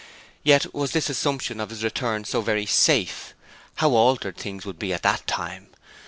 Yet 0.41 0.73
was 0.73 0.93
this 0.93 1.11
assumption 1.11 1.59
of 1.59 1.69
his 1.69 1.83
return 1.83 2.23
so 2.23 2.41
very 2.41 2.65
safe? 2.65 3.35
How 3.75 3.91
altered 3.91 4.35
things 4.35 4.65
would 4.65 4.79
be 4.79 4.91
at 4.93 5.03
that 5.03 5.27
time! 5.27 5.67